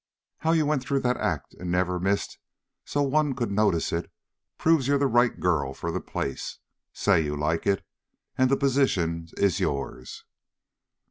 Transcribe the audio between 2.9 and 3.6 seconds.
one could